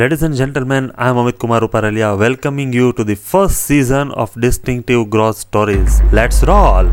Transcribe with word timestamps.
Ladies 0.00 0.22
and 0.22 0.34
gentlemen, 0.34 0.90
I 0.96 1.10
am 1.10 1.16
Amit 1.16 1.38
Kumar 1.38 1.60
Uparalia 1.60 2.16
welcoming 2.18 2.72
you 2.72 2.94
to 2.94 3.04
the 3.04 3.16
first 3.16 3.64
season 3.64 4.12
of 4.12 4.32
Distinctive 4.40 5.10
Gross 5.10 5.40
Stories. 5.40 6.00
Let's 6.10 6.42
roll! 6.42 6.88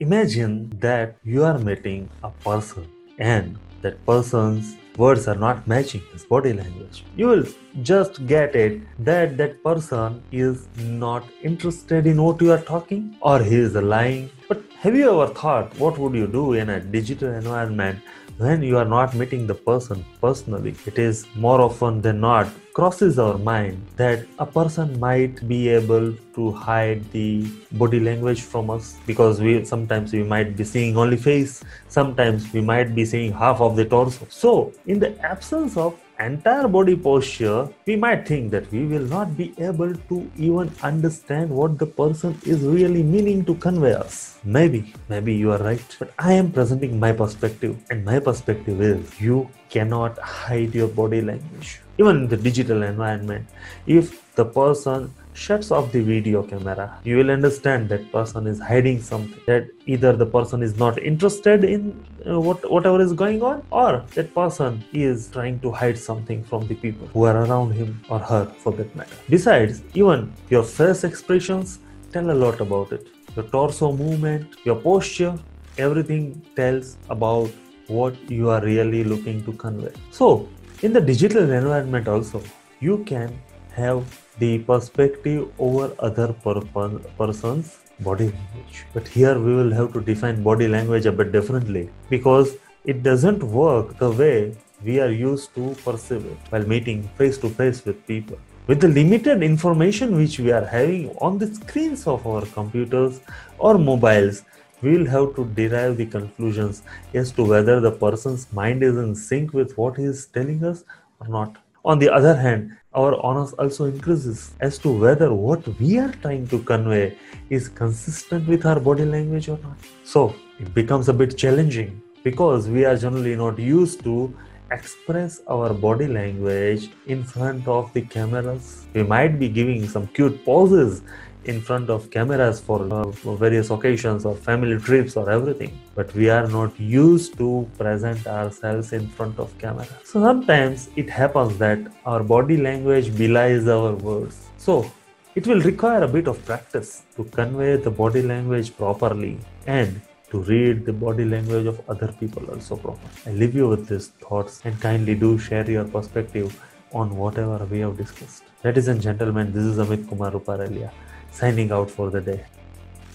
Imagine 0.00 0.72
that 0.80 1.14
you 1.22 1.44
are 1.44 1.58
meeting 1.60 2.08
a 2.24 2.30
person 2.30 2.88
and 3.18 3.56
that 3.82 4.04
person's 4.06 4.76
words 4.96 5.26
are 5.26 5.34
not 5.34 5.66
matching 5.66 6.02
his 6.12 6.24
body 6.24 6.52
language. 6.52 7.04
You 7.16 7.26
will 7.28 7.44
just 7.82 8.26
get 8.26 8.54
it 8.54 8.82
that 9.04 9.36
that 9.38 9.62
person 9.62 10.22
is 10.30 10.68
not 10.76 11.24
interested 11.42 12.06
in 12.06 12.22
what 12.22 12.40
you 12.42 12.52
are 12.52 12.60
talking 12.60 13.16
or 13.20 13.42
he 13.42 13.56
is 13.56 13.74
lying. 13.74 14.30
But 14.48 14.62
have 14.80 14.94
you 14.94 15.10
ever 15.10 15.32
thought 15.32 15.78
what 15.78 15.98
would 15.98 16.14
you 16.14 16.26
do 16.26 16.52
in 16.54 16.68
a 16.70 16.80
digital 16.80 17.32
environment 17.32 18.00
when 18.38 18.62
you 18.62 18.78
are 18.78 18.84
not 18.84 19.14
meeting 19.14 19.46
the 19.46 19.54
person 19.54 20.04
personally? 20.20 20.74
It 20.86 20.98
is 20.98 21.26
more 21.34 21.60
often 21.60 22.00
than 22.00 22.20
not 22.20 22.48
crosses 22.74 23.18
our 23.18 23.36
mind 23.36 23.76
that 23.96 24.24
a 24.38 24.46
person 24.46 24.98
might 24.98 25.46
be 25.46 25.68
able 25.68 26.14
to 26.34 26.52
hide 26.52 27.04
the 27.12 27.46
body 27.72 28.00
language 28.00 28.40
from 28.40 28.70
us 28.70 28.96
because 29.06 29.42
we 29.42 29.62
sometimes 29.62 30.12
we 30.12 30.22
might 30.22 30.56
be 30.56 30.64
seeing 30.64 30.96
only 30.96 31.18
face 31.18 31.62
sometimes 31.88 32.50
we 32.54 32.62
might 32.62 32.94
be 32.94 33.04
seeing 33.04 33.30
half 33.30 33.60
of 33.60 33.76
the 33.76 33.84
torso 33.84 34.26
so 34.30 34.72
in 34.86 34.98
the 34.98 35.10
absence 35.20 35.76
of 35.76 35.94
entire 36.26 36.68
body 36.68 36.94
posture 36.96 37.68
we 37.86 37.96
might 37.96 38.26
think 38.26 38.50
that 38.50 38.70
we 38.72 38.84
will 38.86 39.06
not 39.14 39.36
be 39.36 39.46
able 39.58 39.94
to 40.10 40.30
even 40.36 40.70
understand 40.82 41.50
what 41.50 41.78
the 41.78 41.86
person 41.86 42.38
is 42.44 42.60
really 42.60 43.02
meaning 43.02 43.44
to 43.44 43.54
convey 43.56 43.94
us. 43.94 44.38
Maybe 44.44 44.92
maybe 45.08 45.34
you 45.34 45.52
are 45.52 45.58
right 45.58 45.96
but 45.98 46.12
i 46.18 46.32
am 46.32 46.50
presenting 46.52 46.98
my 46.98 47.12
perspective 47.12 47.76
and 47.90 48.04
my 48.04 48.18
perspective 48.18 48.80
is 48.80 49.20
you 49.20 49.48
cannot 49.70 50.18
hide 50.18 50.74
your 50.74 50.88
body 50.88 51.20
language 51.20 51.80
even 51.98 52.16
in 52.22 52.28
the 52.28 52.36
digital 52.36 52.82
environment 52.82 53.46
if 53.86 54.34
the 54.34 54.44
person 54.44 55.12
shuts 55.34 55.70
off 55.70 55.90
the 55.92 56.00
video 56.00 56.42
camera 56.42 56.86
you 57.04 57.16
will 57.16 57.30
understand 57.30 57.88
that 57.88 58.10
person 58.12 58.46
is 58.46 58.58
hiding 58.60 59.00
something 59.00 59.40
that 59.46 59.66
either 59.86 60.12
the 60.14 60.26
person 60.26 60.62
is 60.62 60.76
not 60.78 60.98
interested 61.02 61.64
in 61.64 61.82
uh, 62.26 62.38
what 62.38 62.70
whatever 62.70 63.00
is 63.00 63.12
going 63.12 63.42
on 63.42 63.64
or 63.70 64.04
that 64.14 64.34
person 64.34 64.84
is 64.92 65.30
trying 65.30 65.58
to 65.60 65.70
hide 65.70 65.98
something 65.98 66.44
from 66.44 66.66
the 66.66 66.74
people 66.74 67.06
who 67.14 67.24
are 67.24 67.36
around 67.44 67.72
him 67.72 67.98
or 68.10 68.18
her 68.18 68.44
for 68.58 68.72
that 68.72 68.94
matter. 68.94 69.16
Besides 69.28 69.82
even 69.94 70.32
your 70.50 70.62
face 70.62 71.04
expressions 71.04 71.78
tell 72.12 72.30
a 72.30 72.38
lot 72.44 72.60
about 72.60 72.92
it. 72.92 73.08
Your 73.34 73.46
torso 73.46 73.92
movement 73.92 74.56
your 74.64 74.76
posture 74.76 75.38
everything 75.78 76.42
tells 76.54 76.96
about 77.08 77.50
what 77.86 78.14
you 78.30 78.50
are 78.50 78.62
really 78.62 79.04
looking 79.04 79.44
to 79.44 79.52
convey. 79.52 79.92
So 80.10 80.48
in 80.86 80.92
the 80.92 81.00
digital 81.00 81.50
environment 81.58 82.08
also 82.08 82.42
you 82.80 82.98
can 83.10 83.30
have 83.74 83.98
the 84.40 84.58
perspective 84.70 85.48
over 85.58 85.94
other 86.00 86.32
per- 86.32 86.98
person's 87.18 87.78
body 88.00 88.24
language. 88.24 88.84
But 88.92 89.06
here 89.06 89.38
we 89.38 89.54
will 89.54 89.72
have 89.72 89.92
to 89.92 90.00
define 90.00 90.42
body 90.42 90.66
language 90.66 91.06
a 91.06 91.12
bit 91.12 91.30
differently 91.30 91.88
because 92.10 92.56
it 92.84 93.04
doesn't 93.04 93.44
work 93.44 93.96
the 93.98 94.10
way 94.10 94.56
we 94.84 94.98
are 94.98 95.12
used 95.12 95.54
to 95.54 95.76
perceive 95.84 96.26
it 96.26 96.38
while 96.50 96.66
meeting 96.66 97.08
face 97.16 97.38
to 97.38 97.48
face 97.48 97.84
with 97.84 98.04
people. 98.06 98.38
With 98.66 98.80
the 98.80 98.88
limited 98.88 99.42
information 99.42 100.16
which 100.16 100.40
we 100.40 100.50
are 100.50 100.64
having 100.64 101.10
on 101.18 101.38
the 101.38 101.54
screens 101.54 102.06
of 102.08 102.26
our 102.26 102.44
computers 102.46 103.20
or 103.58 103.78
mobiles 103.78 104.42
we 104.82 104.96
will 104.98 105.06
have 105.06 105.34
to 105.36 105.44
derive 105.60 105.96
the 105.96 106.06
conclusions 106.06 106.82
as 107.14 107.32
to 107.32 107.44
whether 107.44 107.80
the 107.80 107.90
person's 107.90 108.52
mind 108.52 108.82
is 108.82 108.96
in 108.96 109.14
sync 109.14 109.52
with 109.52 109.76
what 109.78 109.96
he 109.96 110.04
is 110.04 110.26
telling 110.26 110.64
us 110.64 110.84
or 111.20 111.28
not 111.28 111.56
on 111.84 111.98
the 111.98 112.08
other 112.12 112.36
hand, 112.36 112.76
our 112.94 113.20
honors 113.24 113.52
also 113.54 113.86
increases 113.86 114.52
as 114.60 114.78
to 114.78 114.92
whether 114.92 115.34
what 115.34 115.66
we 115.80 115.98
are 115.98 116.12
trying 116.22 116.46
to 116.48 116.60
convey 116.60 117.16
is 117.50 117.68
consistent 117.68 118.46
with 118.46 118.64
our 118.66 118.78
body 118.78 119.04
language 119.04 119.48
or 119.48 119.58
not. 119.62 119.76
So 120.04 120.34
it 120.60 120.72
becomes 120.74 121.08
a 121.08 121.12
bit 121.12 121.36
challenging 121.36 122.00
because 122.22 122.68
we 122.68 122.84
are 122.84 122.96
generally 122.96 123.34
not 123.34 123.58
used 123.58 124.04
to 124.04 124.32
express 124.70 125.40
our 125.48 125.74
body 125.74 126.06
language 126.06 126.90
in 127.06 127.24
front 127.24 127.66
of 127.66 127.92
the 127.94 128.02
cameras. 128.02 128.86
We 128.94 129.02
might 129.02 129.40
be 129.40 129.48
giving 129.48 129.88
some 129.88 130.06
cute 130.06 130.44
poses 130.44 131.02
in 131.44 131.60
front 131.60 131.90
of 131.90 132.10
cameras 132.10 132.60
for, 132.60 132.80
uh, 132.92 133.04
various 133.44 133.70
occasions 133.70 134.24
or 134.24 134.34
family 134.34 134.78
trips 134.78 135.16
or 135.16 135.30
everything. 135.30 135.72
But 135.94 136.14
we 136.14 136.30
are 136.30 136.46
not 136.48 136.78
used 136.78 137.36
to 137.38 137.68
present 137.78 138.26
ourselves 138.26 138.92
in 138.92 139.08
front 139.08 139.38
of 139.38 139.56
camera. 139.58 139.86
So 140.04 140.20
sometimes 140.20 140.88
it 140.96 141.10
happens 141.10 141.58
that 141.58 141.78
our 142.06 142.22
body 142.22 142.56
language 142.56 143.16
belies 143.16 143.68
our 143.68 143.92
words. 143.94 144.46
So 144.58 144.90
it 145.34 145.46
will 145.46 145.60
require 145.60 146.02
a 146.02 146.08
bit 146.08 146.26
of 146.28 146.44
practice 146.44 147.02
to 147.16 147.24
convey 147.24 147.76
the 147.76 147.90
body 147.90 148.22
language 148.22 148.76
properly 148.76 149.38
and 149.66 150.00
to 150.30 150.38
read 150.42 150.86
the 150.86 150.92
body 150.92 151.24
language 151.24 151.66
of 151.66 151.80
other 151.88 152.10
people 152.18 152.44
also 152.50 152.76
properly. 152.76 153.10
I 153.26 153.30
leave 153.30 153.54
you 153.54 153.68
with 153.68 153.86
these 153.88 154.08
thoughts 154.08 154.60
and 154.64 154.78
kindly 154.80 155.14
do 155.14 155.38
share 155.38 155.70
your 155.70 155.84
perspective 155.84 156.58
on 156.94 157.16
whatever 157.16 157.64
we 157.64 157.80
have 157.80 157.96
discussed. 157.96 158.44
Ladies 158.64 158.88
and 158.88 159.00
gentlemen, 159.00 159.52
this 159.52 159.64
is 159.64 159.78
Amit 159.78 160.08
Kumar 160.08 160.32
Uparalia 160.32 160.90
signing 161.30 161.72
out 161.72 161.90
for 161.90 162.10
the 162.10 162.20
day. 162.20 162.44